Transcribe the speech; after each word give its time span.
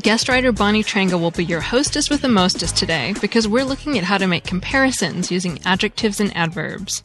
Guest 0.00 0.30
writer 0.30 0.52
Bonnie 0.52 0.82
Trenga 0.82 1.20
will 1.20 1.30
be 1.30 1.44
your 1.44 1.60
hostess 1.60 2.08
with 2.08 2.22
the 2.22 2.28
mostest 2.28 2.78
today 2.78 3.14
because 3.20 3.46
we're 3.46 3.62
looking 3.62 3.98
at 3.98 4.04
how 4.04 4.16
to 4.16 4.26
make 4.26 4.42
comparisons 4.42 5.30
using 5.30 5.60
adjectives 5.66 6.18
and 6.18 6.34
adverbs. 6.34 7.02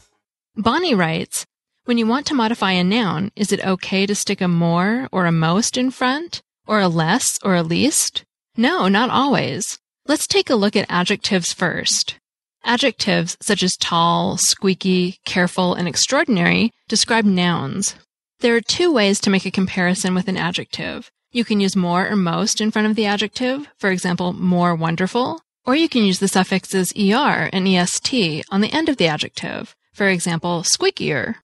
Bonnie 0.56 0.94
writes, 0.94 1.44
when 1.84 1.98
you 1.98 2.06
want 2.06 2.26
to 2.26 2.34
modify 2.34 2.72
a 2.72 2.82
noun, 2.82 3.30
is 3.36 3.52
it 3.52 3.64
okay 3.64 4.06
to 4.06 4.14
stick 4.14 4.40
a 4.40 4.48
more 4.48 5.06
or 5.12 5.26
a 5.26 5.32
most 5.32 5.76
in 5.76 5.90
front? 5.90 6.40
Or 6.66 6.80
a 6.80 6.88
less 6.88 7.38
or 7.44 7.54
a 7.54 7.62
least? 7.62 8.24
No, 8.56 8.88
not 8.88 9.10
always. 9.10 9.78
Let's 10.06 10.26
take 10.26 10.48
a 10.48 10.56
look 10.56 10.74
at 10.74 10.86
adjectives 10.88 11.52
first. 11.52 12.18
Adjectives 12.64 13.36
such 13.42 13.62
as 13.62 13.76
tall, 13.76 14.38
squeaky, 14.38 15.18
careful, 15.26 15.74
and 15.74 15.86
extraordinary 15.86 16.72
describe 16.88 17.26
nouns. 17.26 17.96
There 18.40 18.56
are 18.56 18.62
two 18.62 18.90
ways 18.90 19.20
to 19.20 19.30
make 19.30 19.44
a 19.44 19.50
comparison 19.50 20.14
with 20.14 20.26
an 20.26 20.38
adjective. 20.38 21.10
You 21.38 21.44
can 21.44 21.60
use 21.60 21.76
more 21.76 22.08
or 22.08 22.16
most 22.16 22.60
in 22.60 22.72
front 22.72 22.88
of 22.88 22.96
the 22.96 23.06
adjective, 23.06 23.68
for 23.78 23.92
example, 23.92 24.32
more 24.32 24.74
wonderful, 24.74 25.40
or 25.64 25.76
you 25.76 25.88
can 25.88 26.02
use 26.02 26.18
the 26.18 26.26
suffixes 26.26 26.92
er 26.98 27.48
and 27.52 27.68
est 27.68 28.42
on 28.50 28.60
the 28.60 28.72
end 28.72 28.88
of 28.88 28.96
the 28.96 29.06
adjective, 29.06 29.76
for 29.92 30.08
example, 30.08 30.64
squeakier. 30.64 31.36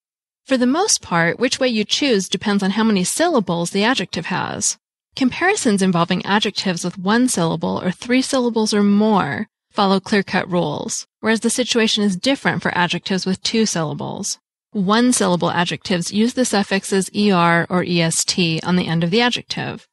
For 0.46 0.56
the 0.56 0.66
most 0.66 1.00
part, 1.00 1.38
which 1.38 1.60
way 1.60 1.68
you 1.68 1.84
choose 1.84 2.28
depends 2.28 2.64
on 2.64 2.72
how 2.72 2.82
many 2.82 3.04
syllables 3.04 3.70
the 3.70 3.84
adjective 3.84 4.26
has. 4.26 4.78
Comparisons 5.14 5.80
involving 5.80 6.26
adjectives 6.26 6.84
with 6.84 6.98
one 6.98 7.28
syllable 7.28 7.80
or 7.80 7.92
three 7.92 8.20
syllables 8.20 8.74
or 8.74 8.82
more 8.82 9.46
follow 9.70 10.00
clear-cut 10.00 10.50
rules, 10.50 11.06
whereas 11.20 11.38
the 11.38 11.50
situation 11.50 12.02
is 12.02 12.16
different 12.16 12.62
for 12.62 12.76
adjectives 12.76 13.26
with 13.26 13.40
two 13.44 13.64
syllables. 13.64 14.40
One 14.74 15.12
syllable 15.12 15.52
adjectives 15.52 16.12
use 16.12 16.34
the 16.34 16.44
suffixes 16.44 17.08
er 17.14 17.64
or 17.70 17.84
est 17.84 18.60
on 18.64 18.74
the 18.74 18.88
end 18.88 19.04
of 19.04 19.12
the 19.12 19.20
adjective. 19.20 19.86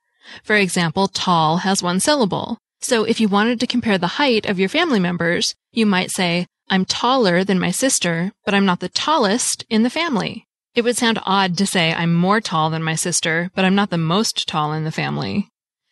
For 0.43 0.55
example, 0.55 1.07
tall 1.07 1.57
has 1.57 1.83
one 1.83 1.99
syllable. 1.99 2.57
So 2.79 3.03
if 3.03 3.19
you 3.19 3.27
wanted 3.27 3.59
to 3.59 3.67
compare 3.67 3.99
the 3.99 4.17
height 4.17 4.47
of 4.47 4.57
your 4.57 4.69
family 4.69 4.99
members, 4.99 5.53
you 5.71 5.85
might 5.85 6.09
say, 6.09 6.47
I'm 6.67 6.85
taller 6.85 7.43
than 7.43 7.59
my 7.59 7.69
sister, 7.69 8.31
but 8.43 8.55
I'm 8.55 8.65
not 8.65 8.79
the 8.79 8.89
tallest 8.89 9.65
in 9.69 9.83
the 9.83 9.91
family. 9.91 10.47
It 10.73 10.83
would 10.83 10.97
sound 10.97 11.19
odd 11.27 11.59
to 11.59 11.67
say 11.67 11.93
I'm 11.93 12.15
more 12.15 12.41
tall 12.41 12.71
than 12.71 12.81
my 12.81 12.95
sister, 12.95 13.51
but 13.53 13.63
I'm 13.63 13.75
not 13.75 13.91
the 13.91 13.99
most 13.99 14.47
tall 14.47 14.73
in 14.73 14.83
the 14.83 14.91
family. 14.91 15.47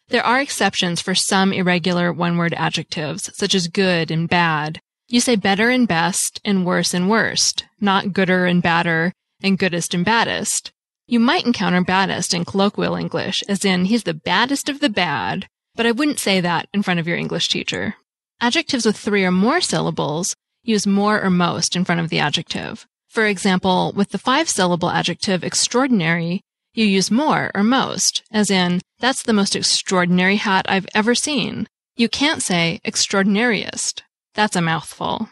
There 0.07 0.25
are 0.25 0.41
exceptions 0.41 0.99
for 0.99 1.13
some 1.13 1.53
irregular 1.53 2.11
one-word 2.11 2.55
adjectives, 2.55 3.29
such 3.37 3.53
as 3.53 3.67
good 3.67 4.09
and 4.09 4.27
bad, 4.27 4.81
you 5.09 5.19
say 5.19 5.35
better 5.35 5.69
and 5.69 5.87
best 5.87 6.39
and 6.45 6.65
worse 6.65 6.93
and 6.93 7.09
worst, 7.09 7.65
not 7.81 8.13
gooder 8.13 8.45
and 8.45 8.61
badder 8.61 9.11
and 9.41 9.57
goodest 9.57 9.93
and 9.93 10.05
baddest. 10.05 10.71
You 11.07 11.19
might 11.19 11.45
encounter 11.45 11.83
baddest 11.83 12.35
in 12.35 12.45
colloquial 12.45 12.95
English, 12.95 13.43
as 13.49 13.65
in 13.65 13.85
he's 13.85 14.03
the 14.03 14.13
baddest 14.13 14.69
of 14.69 14.79
the 14.79 14.89
bad, 14.89 15.47
but 15.73 15.87
I 15.87 15.91
wouldn't 15.91 16.19
say 16.19 16.39
that 16.41 16.69
in 16.73 16.83
front 16.83 16.99
of 16.99 17.07
your 17.07 17.17
English 17.17 17.49
teacher. 17.49 17.95
Adjectives 18.39 18.85
with 18.85 18.95
three 18.95 19.25
or 19.25 19.31
more 19.31 19.61
syllables 19.61 20.35
use 20.63 20.85
more 20.85 21.19
or 21.19 21.31
most 21.31 21.75
in 21.75 21.83
front 21.83 21.99
of 21.99 22.09
the 22.09 22.19
adjective. 22.19 22.85
For 23.07 23.25
example, 23.25 23.91
with 23.95 24.11
the 24.11 24.19
five 24.19 24.47
syllable 24.47 24.91
adjective 24.91 25.43
extraordinary, 25.43 26.41
you 26.75 26.85
use 26.85 27.09
more 27.09 27.49
or 27.55 27.63
most, 27.63 28.21
as 28.31 28.51
in, 28.51 28.81
that's 28.99 29.23
the 29.23 29.33
most 29.33 29.55
extraordinary 29.55 30.35
hat 30.35 30.67
I've 30.69 30.87
ever 30.93 31.15
seen. 31.15 31.67
You 31.95 32.07
can't 32.07 32.43
say 32.43 32.79
extraordinariest. 32.85 34.03
That's 34.35 34.55
a 34.55 34.61
mouthful. 34.61 35.29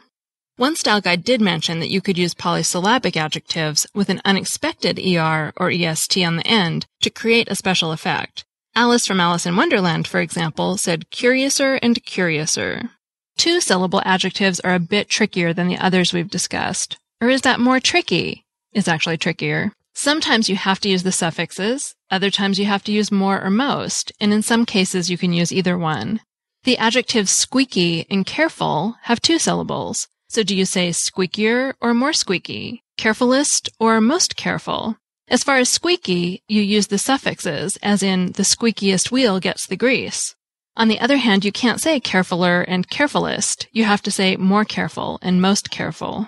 One 0.58 0.76
style 0.76 1.02
guide 1.02 1.24
did 1.24 1.40
mention 1.40 1.80
that 1.80 1.92
you 1.92 2.02
could 2.02 2.18
use 2.18 2.34
polysyllabic 2.34 3.16
adjectives 3.16 3.86
with 3.94 4.10
an 4.10 4.22
unexpected 4.26 5.00
er 5.00 5.54
or 5.56 5.70
est 5.70 6.18
on 6.18 6.38
the 6.38 6.48
end 6.48 6.88
to 7.02 7.12
create 7.12 7.48
a 7.52 7.56
special 7.56 7.92
effect. 7.92 8.44
Alice 8.76 9.06
from 9.06 9.20
Alice 9.20 9.46
in 9.46 9.56
Wonderland, 9.56 10.08
for 10.08 10.20
example, 10.20 10.78
said 10.78 11.12
curiouser 11.12 11.76
and 11.76 12.04
curiouser. 12.06 12.90
Two 13.38 13.62
syllable 13.62 14.02
adjectives 14.04 14.60
are 14.62 14.74
a 14.74 14.80
bit 14.80 15.10
trickier 15.10 15.54
than 15.54 15.68
the 15.68 15.78
others 15.78 16.12
we've 16.12 16.30
discussed. 16.30 16.98
Or 17.22 17.30
is 17.30 17.42
that 17.42 17.60
more 17.60 17.80
tricky? 17.80 18.44
Is 18.74 18.88
actually 18.88 19.18
trickier. 19.18 19.74
Sometimes 19.94 20.50
you 20.50 20.56
have 20.56 20.80
to 20.82 20.90
use 20.90 21.04
the 21.04 21.12
suffixes, 21.12 21.96
other 22.12 22.30
times 22.30 22.60
you 22.60 22.66
have 22.66 22.84
to 22.84 22.92
use 22.92 23.12
more 23.12 23.42
or 23.42 23.50
most, 23.50 24.12
and 24.20 24.32
in 24.32 24.42
some 24.42 24.66
cases 24.66 25.10
you 25.10 25.18
can 25.18 25.34
use 25.34 25.52
either 25.52 25.78
one. 25.78 26.20
The 26.68 26.78
adjectives 26.80 27.32
squeaky 27.32 28.06
and 28.10 28.26
careful 28.26 28.98
have 29.04 29.22
two 29.22 29.40
syllables. 29.40 30.10
So 30.28 30.44
do 30.44 30.54
you 30.54 30.66
say 30.66 30.90
squeakier 30.90 31.74
or 31.80 31.94
more 31.94 32.12
squeaky? 32.12 32.84
Carefulest 32.98 33.70
or 33.80 34.02
most 34.02 34.36
careful? 34.36 34.98
As 35.30 35.46
far 35.46 35.60
as 35.60 35.70
squeaky, 35.70 36.44
you 36.50 36.62
use 36.62 36.88
the 36.88 36.98
suffixes, 36.98 37.78
as 37.82 38.04
in 38.04 38.34
the 38.34 38.44
squeakiest 38.44 39.12
wheel 39.12 39.40
gets 39.40 39.66
the 39.66 39.78
grease. 39.78 40.36
On 40.76 40.90
the 40.90 41.00
other 41.00 41.16
hand, 41.16 41.46
you 41.46 41.54
can't 41.54 41.80
say 41.80 42.02
carefuler 42.02 42.66
and 42.68 42.90
carefulest. 42.90 43.70
You 43.72 43.86
have 43.86 44.02
to 44.02 44.12
say 44.12 44.36
more 44.36 44.66
careful 44.66 45.20
and 45.22 45.42
most 45.42 45.72
careful. 45.72 46.28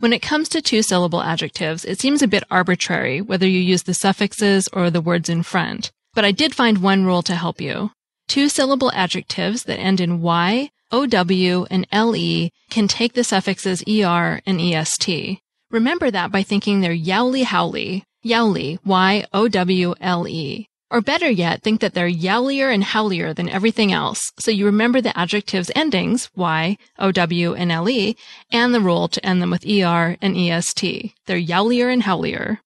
When 0.00 0.12
it 0.12 0.22
comes 0.22 0.48
to 0.48 0.60
two 0.60 0.82
syllable 0.82 1.22
adjectives, 1.22 1.84
it 1.84 2.00
seems 2.00 2.20
a 2.20 2.26
bit 2.26 2.42
arbitrary 2.50 3.20
whether 3.20 3.46
you 3.46 3.60
use 3.60 3.84
the 3.84 3.94
suffixes 3.94 4.68
or 4.72 4.90
the 4.90 5.00
words 5.00 5.28
in 5.28 5.44
front. 5.44 5.92
But 6.14 6.24
I 6.24 6.32
did 6.32 6.52
find 6.52 6.78
one 6.78 7.04
rule 7.04 7.22
to 7.22 7.36
help 7.36 7.60
you. 7.60 7.92
Two 8.32 8.48
syllable 8.48 8.90
adjectives 8.94 9.64
that 9.64 9.78
end 9.78 10.00
in 10.00 10.22
Y, 10.22 10.70
OW, 10.90 11.66
and 11.70 11.86
LE 11.92 12.48
can 12.70 12.88
take 12.88 13.12
the 13.12 13.24
suffixes 13.24 13.84
ER 13.86 14.40
and 14.46 14.58
EST. 14.58 15.38
Remember 15.70 16.10
that 16.10 16.32
by 16.32 16.42
thinking 16.42 16.80
they're 16.80 16.94
yowly 16.94 17.42
howly, 17.42 18.04
yowly, 18.22 18.78
Y-O-W-L-E. 18.86 20.66
Or 20.90 21.00
better 21.02 21.30
yet, 21.30 21.62
think 21.62 21.82
that 21.82 21.92
they're 21.92 22.08
yowlier 22.08 22.72
and 22.72 22.82
howlier 22.82 23.34
than 23.34 23.50
everything 23.50 23.92
else, 23.92 24.32
so 24.38 24.50
you 24.50 24.64
remember 24.64 25.02
the 25.02 25.18
adjectives 25.18 25.70
endings, 25.74 26.30
Y, 26.34 26.78
O-W, 26.98 27.52
and 27.52 27.70
L-E, 27.70 28.16
and 28.50 28.74
the 28.74 28.80
rule 28.80 29.08
to 29.08 29.26
end 29.26 29.42
them 29.42 29.50
with 29.50 29.66
ER 29.66 30.16
and 30.22 30.38
EST. 30.38 31.12
They're 31.26 31.36
yowlier 31.36 31.92
and 31.92 32.04
howlier. 32.04 32.60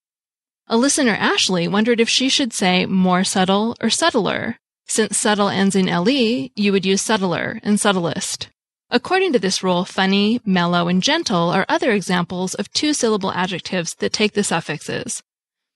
A 0.69 0.77
listener, 0.77 1.17
Ashley, 1.19 1.67
wondered 1.67 1.99
if 1.99 2.09
she 2.09 2.29
should 2.29 2.53
say 2.53 2.87
more 2.87 3.25
subtle 3.25 3.77
or 3.81 3.91
subtler. 3.91 4.61
Since 4.89 5.19
subtle 5.19 5.49
ends 5.49 5.75
in 5.75 5.87
le, 5.87 6.49
you 6.55 6.73
would 6.73 6.87
use 6.87 7.03
subtler 7.03 7.61
and 7.63 7.81
subtlest. 7.81 8.49
According 8.89 9.33
to 9.33 9.39
this 9.41 9.63
rule, 9.63 9.85
funny, 9.85 10.41
mellow, 10.47 10.87
and 10.87 11.03
gentle 11.03 11.51
are 11.51 11.67
other 11.69 11.91
examples 11.91 12.55
of 12.55 12.73
two 12.73 12.95
syllable 12.95 13.33
adjectives 13.33 13.95
that 13.95 14.13
take 14.13 14.35
the 14.35 14.45
suffixes, 14.45 15.23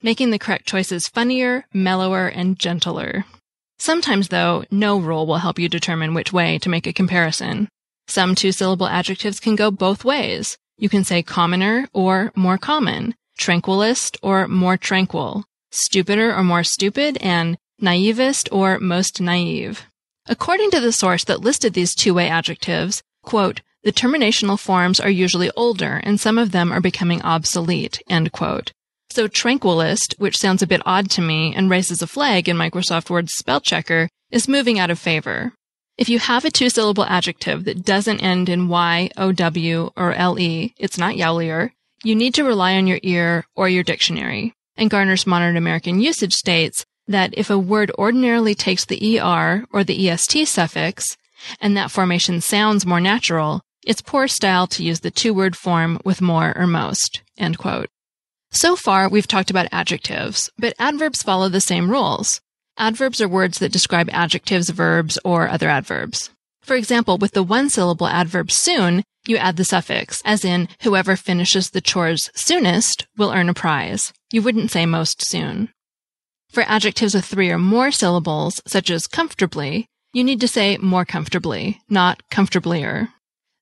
making 0.00 0.30
the 0.30 0.38
correct 0.38 0.66
choices 0.66 1.08
funnier, 1.08 1.66
mellower, 1.74 2.28
and 2.28 2.56
gentler. 2.56 3.24
Sometimes, 3.80 4.28
though, 4.28 4.64
no 4.70 4.98
rule 4.98 5.26
will 5.26 5.38
help 5.38 5.58
you 5.58 5.68
determine 5.68 6.14
which 6.14 6.32
way 6.32 6.58
to 6.58 6.68
make 6.68 6.86
a 6.86 6.92
comparison. 6.92 7.68
Some 8.06 8.36
two 8.36 8.52
syllable 8.52 8.86
adjectives 8.86 9.40
can 9.40 9.56
go 9.56 9.72
both 9.72 10.04
ways. 10.04 10.56
You 10.78 10.88
can 10.88 11.02
say 11.02 11.22
commoner 11.22 11.88
or 11.92 12.32
more 12.36 12.58
common, 12.58 13.14
tranquilist 13.38 14.18
or 14.22 14.46
more 14.46 14.76
tranquil, 14.76 15.44
stupider 15.72 16.32
or 16.34 16.44
more 16.44 16.62
stupid, 16.62 17.18
and 17.20 17.58
naivest, 17.80 18.48
or 18.52 18.78
most 18.78 19.20
naive. 19.20 19.86
According 20.26 20.70
to 20.72 20.80
the 20.80 20.92
source 20.92 21.24
that 21.24 21.40
listed 21.40 21.74
these 21.74 21.94
two-way 21.94 22.28
adjectives, 22.28 23.02
quote, 23.22 23.62
the 23.82 23.92
terminational 23.92 24.58
forms 24.58 25.00
are 25.00 25.10
usually 25.10 25.50
older 25.56 26.00
and 26.04 26.20
some 26.20 26.36
of 26.36 26.52
them 26.52 26.70
are 26.70 26.80
becoming 26.80 27.22
obsolete, 27.22 28.02
end 28.08 28.30
quote. 28.30 28.72
So 29.08 29.26
tranquilist, 29.26 30.14
which 30.18 30.38
sounds 30.38 30.62
a 30.62 30.66
bit 30.66 30.82
odd 30.84 31.10
to 31.12 31.22
me 31.22 31.54
and 31.54 31.70
raises 31.70 32.02
a 32.02 32.06
flag 32.06 32.48
in 32.48 32.56
Microsoft 32.56 33.10
Word's 33.10 33.32
spell 33.32 33.60
checker, 33.60 34.08
is 34.30 34.48
moving 34.48 34.78
out 34.78 34.90
of 34.90 34.98
favor. 34.98 35.52
If 35.96 36.08
you 36.08 36.18
have 36.18 36.44
a 36.44 36.50
two 36.50 36.70
syllable 36.70 37.04
adjective 37.04 37.64
that 37.64 37.84
doesn't 37.84 38.22
end 38.22 38.48
in 38.48 38.68
Y, 38.68 39.10
O, 39.16 39.32
W, 39.32 39.90
or 39.96 40.14
LE, 40.14 40.70
it's 40.78 40.98
not 40.98 41.16
yowlier, 41.16 41.72
you 42.04 42.14
need 42.14 42.34
to 42.34 42.44
rely 42.44 42.76
on 42.76 42.86
your 42.86 43.00
ear 43.02 43.44
or 43.56 43.68
your 43.68 43.82
dictionary. 43.82 44.54
And 44.76 44.88
Garner's 44.88 45.26
Modern 45.26 45.56
American 45.56 46.00
Usage 46.00 46.34
states 46.34 46.86
that 47.10 47.34
if 47.36 47.50
a 47.50 47.58
word 47.58 47.90
ordinarily 47.98 48.54
takes 48.54 48.84
the 48.84 49.20
ER 49.20 49.64
or 49.72 49.84
the 49.84 50.08
EST 50.08 50.46
suffix, 50.46 51.16
and 51.60 51.76
that 51.76 51.90
formation 51.90 52.40
sounds 52.40 52.86
more 52.86 53.00
natural, 53.00 53.62
it's 53.84 54.02
poor 54.02 54.28
style 54.28 54.66
to 54.68 54.84
use 54.84 55.00
the 55.00 55.10
two 55.10 55.34
word 55.34 55.56
form 55.56 56.00
with 56.04 56.20
more 56.20 56.56
or 56.56 56.66
most. 56.66 57.22
So 58.52 58.76
far, 58.76 59.08
we've 59.08 59.26
talked 59.26 59.50
about 59.50 59.68
adjectives, 59.72 60.50
but 60.58 60.74
adverbs 60.78 61.22
follow 61.22 61.48
the 61.48 61.60
same 61.60 61.90
rules. 61.90 62.40
Adverbs 62.78 63.20
are 63.20 63.28
words 63.28 63.58
that 63.58 63.72
describe 63.72 64.08
adjectives, 64.12 64.70
verbs, 64.70 65.18
or 65.24 65.48
other 65.48 65.68
adverbs. 65.68 66.30
For 66.62 66.76
example, 66.76 67.18
with 67.18 67.32
the 67.32 67.42
one 67.42 67.70
syllable 67.70 68.06
adverb 68.06 68.50
soon, 68.50 69.02
you 69.26 69.36
add 69.36 69.56
the 69.56 69.64
suffix, 69.64 70.22
as 70.24 70.44
in, 70.44 70.68
whoever 70.82 71.16
finishes 71.16 71.70
the 71.70 71.80
chores 71.80 72.30
soonest 72.34 73.06
will 73.16 73.32
earn 73.32 73.48
a 73.48 73.54
prize. 73.54 74.12
You 74.30 74.42
wouldn't 74.42 74.70
say 74.70 74.86
most 74.86 75.24
soon. 75.24 75.70
For 76.50 76.64
adjectives 76.64 77.14
with 77.14 77.24
three 77.24 77.50
or 77.50 77.58
more 77.58 77.92
syllables, 77.92 78.60
such 78.66 78.90
as 78.90 79.06
comfortably, 79.06 79.86
you 80.12 80.24
need 80.24 80.40
to 80.40 80.48
say 80.48 80.76
more 80.78 81.04
comfortably, 81.04 81.80
not 81.88 82.22
comfortablier. 82.28 83.08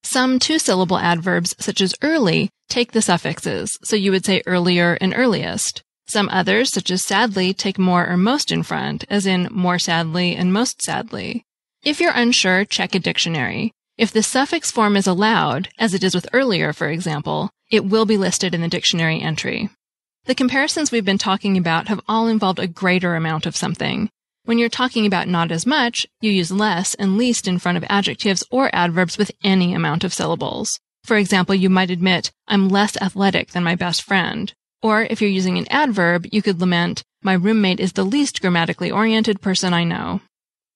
Some 0.03 0.39
two 0.39 0.57
syllable 0.57 0.97
adverbs, 0.97 1.55
such 1.59 1.81
as 1.81 1.93
early, 2.01 2.49
take 2.67 2.93
the 2.93 3.03
suffixes, 3.03 3.77
so 3.83 3.95
you 3.95 4.11
would 4.11 4.25
say 4.25 4.41
earlier 4.47 4.97
and 4.99 5.13
earliest. 5.15 5.83
Some 6.07 6.29
others, 6.29 6.71
such 6.71 6.89
as 6.89 7.03
sadly, 7.03 7.53
take 7.53 7.77
more 7.77 8.07
or 8.07 8.17
most 8.17 8.51
in 8.51 8.63
front, 8.63 9.05
as 9.07 9.27
in 9.27 9.47
more 9.51 9.77
sadly 9.77 10.35
and 10.35 10.51
most 10.51 10.81
sadly. 10.81 11.43
If 11.83 12.01
you're 12.01 12.11
unsure, 12.15 12.65
check 12.65 12.95
a 12.95 12.99
dictionary. 12.99 13.71
If 13.97 14.11
the 14.11 14.23
suffix 14.23 14.71
form 14.71 14.97
is 14.97 15.05
allowed, 15.05 15.69
as 15.77 15.93
it 15.93 16.03
is 16.03 16.15
with 16.15 16.27
earlier, 16.33 16.73
for 16.73 16.89
example, 16.89 17.51
it 17.69 17.85
will 17.85 18.05
be 18.05 18.17
listed 18.17 18.55
in 18.55 18.61
the 18.61 18.67
dictionary 18.67 19.21
entry. 19.21 19.69
The 20.29 20.35
comparisons 20.35 20.91
we've 20.91 21.03
been 21.03 21.17
talking 21.17 21.57
about 21.57 21.87
have 21.87 22.01
all 22.07 22.27
involved 22.27 22.59
a 22.59 22.67
greater 22.67 23.15
amount 23.15 23.47
of 23.47 23.55
something. 23.55 24.11
When 24.45 24.59
you're 24.59 24.69
talking 24.69 25.07
about 25.07 25.27
not 25.27 25.51
as 25.51 25.65
much, 25.65 26.05
you 26.21 26.29
use 26.29 26.51
less 26.51 26.93
and 26.93 27.17
least 27.17 27.47
in 27.47 27.57
front 27.57 27.79
of 27.79 27.85
adjectives 27.89 28.43
or 28.51 28.69
adverbs 28.71 29.17
with 29.17 29.31
any 29.43 29.73
amount 29.73 30.03
of 30.03 30.13
syllables. 30.13 30.79
For 31.03 31.17
example, 31.17 31.55
you 31.55 31.67
might 31.67 31.89
admit, 31.89 32.29
I'm 32.47 32.69
less 32.69 32.95
athletic 32.97 33.53
than 33.53 33.63
my 33.63 33.73
best 33.73 34.03
friend. 34.03 34.53
Or 34.83 35.01
if 35.01 35.19
you're 35.19 35.31
using 35.31 35.57
an 35.57 35.67
adverb, 35.71 36.27
you 36.31 36.43
could 36.43 36.59
lament, 36.59 37.01
my 37.23 37.33
roommate 37.33 37.79
is 37.79 37.93
the 37.93 38.05
least 38.05 38.39
grammatically 38.39 38.91
oriented 38.91 39.41
person 39.41 39.73
I 39.73 39.83
know. 39.83 40.21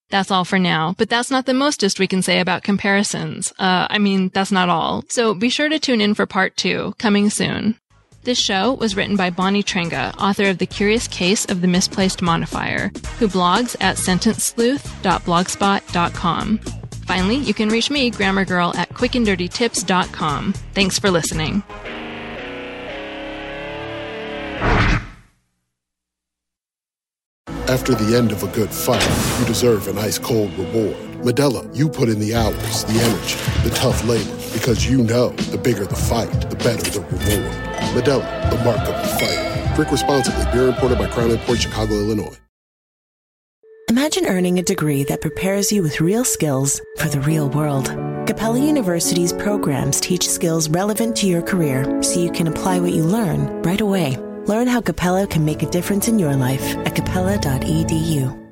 That's 0.09 0.31
all 0.31 0.45
for 0.45 0.57
now, 0.57 0.95
but 0.97 1.09
that's 1.09 1.29
not 1.29 1.45
the 1.45 1.53
mostest 1.53 1.99
we 1.99 2.07
can 2.07 2.23
say 2.23 2.39
about 2.39 2.63
comparisons. 2.63 3.53
Uh, 3.59 3.85
I 3.87 3.99
mean, 3.99 4.29
that's 4.33 4.51
not 4.51 4.69
all. 4.69 5.03
So 5.09 5.35
be 5.35 5.49
sure 5.49 5.69
to 5.69 5.77
tune 5.77 6.01
in 6.01 6.15
for 6.15 6.25
part 6.25 6.57
two, 6.57 6.95
coming 6.97 7.29
soon. 7.29 7.77
This 8.23 8.39
show 8.39 8.73
was 8.73 8.95
written 8.95 9.17
by 9.17 9.29
Bonnie 9.31 9.63
Trenga, 9.63 10.15
author 10.17 10.45
of 10.45 10.57
The 10.57 10.65
Curious 10.65 11.09
Case 11.09 11.43
of 11.45 11.59
the 11.59 11.67
Misplaced 11.67 12.21
Modifier, 12.21 12.89
who 13.19 13.27
blogs 13.27 13.75
at 13.81 13.97
sentencesleuth.blogspot.com. 13.97 16.57
Finally, 17.05 17.35
you 17.35 17.53
can 17.53 17.67
reach 17.67 17.89
me, 17.89 18.09
Grammar 18.09 18.45
Girl, 18.45 18.73
at 18.77 18.87
quickanddirtytips.com. 18.91 20.53
Thanks 20.53 20.97
for 20.97 21.11
listening. 21.11 21.63
After 27.67 27.93
the 27.93 28.15
end 28.17 28.31
of 28.31 28.43
a 28.43 28.47
good 28.47 28.69
fight, 28.69 29.03
you 29.39 29.45
deserve 29.45 29.89
an 29.89 29.97
ice 29.97 30.17
cold 30.17 30.57
reward. 30.57 30.95
Modelo, 31.23 31.69
you 31.75 31.89
put 31.89 32.07
in 32.07 32.19
the 32.19 32.35
hours, 32.35 32.85
the 32.85 33.01
energy, 33.01 33.35
the 33.67 33.75
tough 33.75 34.05
labor, 34.05 34.33
because 34.53 34.89
you 34.89 35.03
know 35.03 35.27
the 35.29 35.57
bigger 35.57 35.85
the 35.85 35.95
fight, 35.95 36.31
the 36.49 36.55
better 36.55 36.89
the 36.89 37.01
reward. 37.01 37.72
Modelo, 37.91 38.21
the 38.49 38.63
mark 38.63 38.79
of 38.79 38.95
the 39.01 39.07
fighter. 39.19 39.75
Drink 39.75 39.91
responsibly. 39.91 40.45
Beer 40.51 40.69
imported 40.69 40.97
by 40.97 41.07
Crown 41.07 41.37
Port 41.39 41.59
Chicago, 41.59 41.93
Illinois. 41.95 42.37
Imagine 43.89 44.25
earning 44.27 44.59
a 44.59 44.63
degree 44.63 45.03
that 45.03 45.21
prepares 45.21 45.71
you 45.71 45.83
with 45.83 46.01
real 46.01 46.23
skills 46.23 46.81
for 46.97 47.09
the 47.09 47.19
real 47.21 47.49
world. 47.49 47.87
Capella 48.25 48.59
University's 48.59 49.33
programs 49.33 49.99
teach 49.99 50.27
skills 50.27 50.69
relevant 50.69 51.15
to 51.17 51.27
your 51.27 51.41
career 51.41 52.01
so 52.01 52.19
you 52.19 52.31
can 52.31 52.47
apply 52.47 52.79
what 52.79 52.93
you 52.93 53.03
learn 53.03 53.61
right 53.61 53.81
away. 53.81 54.17
Learn 54.47 54.67
how 54.67 54.81
Capella 54.81 55.27
can 55.27 55.43
make 55.43 55.63
a 55.63 55.69
difference 55.69 56.07
in 56.07 56.17
your 56.17 56.35
life 56.35 56.75
at 56.87 56.95
capella.edu. 56.95 58.42